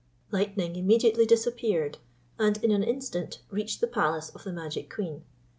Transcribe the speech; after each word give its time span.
Lightning 0.31 0.75
immediately 0.77 1.27
disappeared, 1.27 1.99
and 2.39 2.57
in 2.63 2.71
an 2.71 2.81
instant 2.81 3.39
reached 3.51 3.81
the 3.81 3.87
palace 3.87 4.29
of 4.31 4.43
the 4.43 4.51
magic 4.51 4.89
queen. 4.91 5.25